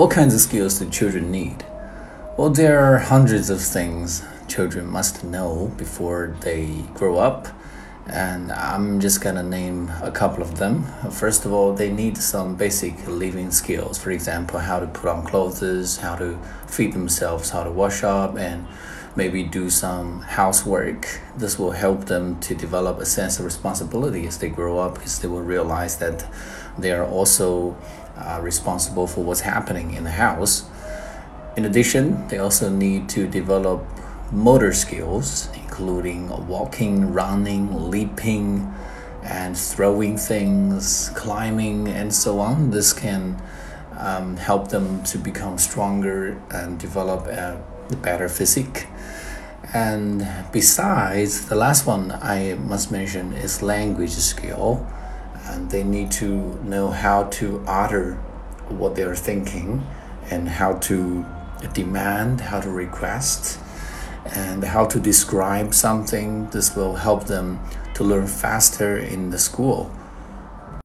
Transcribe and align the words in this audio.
What 0.00 0.12
kinds 0.12 0.32
of 0.34 0.40
skills 0.40 0.78
do 0.78 0.88
children 0.88 1.30
need? 1.30 1.62
Well, 2.38 2.48
there 2.48 2.80
are 2.80 3.00
hundreds 3.00 3.50
of 3.50 3.60
things 3.60 4.22
children 4.48 4.86
must 4.86 5.22
know 5.22 5.74
before 5.76 6.34
they 6.40 6.86
grow 6.94 7.18
up, 7.18 7.48
and 8.06 8.50
I'm 8.50 8.98
just 9.00 9.20
gonna 9.20 9.42
name 9.42 9.92
a 10.02 10.10
couple 10.10 10.42
of 10.42 10.56
them. 10.56 10.84
First 11.10 11.44
of 11.44 11.52
all, 11.52 11.74
they 11.74 11.92
need 11.92 12.16
some 12.16 12.56
basic 12.56 13.06
living 13.06 13.50
skills. 13.50 13.98
For 13.98 14.10
example, 14.10 14.60
how 14.60 14.80
to 14.80 14.86
put 14.86 15.10
on 15.10 15.22
clothes, 15.26 15.98
how 15.98 16.16
to 16.16 16.38
feed 16.66 16.94
themselves, 16.94 17.50
how 17.50 17.64
to 17.64 17.70
wash 17.70 18.02
up, 18.02 18.38
and 18.38 18.66
maybe 19.16 19.42
do 19.42 19.68
some 19.68 20.22
housework. 20.22 21.20
This 21.36 21.58
will 21.58 21.72
help 21.72 22.06
them 22.06 22.40
to 22.40 22.54
develop 22.54 23.00
a 23.00 23.04
sense 23.04 23.38
of 23.38 23.44
responsibility 23.44 24.26
as 24.26 24.38
they 24.38 24.48
grow 24.48 24.78
up 24.78 24.94
because 24.94 25.18
they 25.18 25.28
will 25.28 25.42
realize 25.42 25.98
that 25.98 26.24
they 26.78 26.92
are 26.92 27.04
also 27.04 27.76
uh, 28.20 28.40
responsible 28.42 29.06
for 29.06 29.24
what's 29.24 29.40
happening 29.40 29.94
in 29.94 30.04
the 30.04 30.10
house. 30.10 30.64
In 31.56 31.64
addition, 31.64 32.28
they 32.28 32.38
also 32.38 32.68
need 32.68 33.08
to 33.10 33.26
develop 33.26 33.84
motor 34.32 34.72
skills, 34.72 35.48
including 35.54 36.28
walking, 36.46 37.12
running, 37.12 37.90
leaping, 37.90 38.72
and 39.22 39.56
throwing 39.56 40.16
things, 40.16 41.10
climbing, 41.14 41.88
and 41.88 42.14
so 42.14 42.38
on. 42.38 42.70
This 42.70 42.92
can 42.92 43.42
um, 43.98 44.36
help 44.36 44.68
them 44.68 45.02
to 45.04 45.18
become 45.18 45.58
stronger 45.58 46.40
and 46.50 46.78
develop 46.78 47.26
a 47.26 47.62
better 47.96 48.28
physique. 48.28 48.86
And 49.74 50.26
besides, 50.52 51.46
the 51.46 51.54
last 51.54 51.86
one 51.86 52.12
I 52.12 52.54
must 52.54 52.90
mention 52.90 53.32
is 53.32 53.62
language 53.62 54.12
skill. 54.12 54.86
They 55.68 55.84
need 55.84 56.10
to 56.12 56.58
know 56.64 56.90
how 56.90 57.24
to 57.24 57.62
utter 57.66 58.14
what 58.68 58.94
they're 58.96 59.16
thinking 59.16 59.86
and 60.30 60.48
how 60.48 60.74
to 60.74 61.24
demand, 61.72 62.40
how 62.40 62.60
to 62.60 62.70
request, 62.70 63.58
and 64.24 64.64
how 64.64 64.86
to 64.86 65.00
describe 65.00 65.74
something. 65.74 66.48
This 66.50 66.74
will 66.74 66.94
help 66.94 67.24
them 67.24 67.60
to 67.94 68.04
learn 68.04 68.26
faster 68.26 68.96
in 68.96 69.30
the 69.30 69.38
school. 69.38 69.90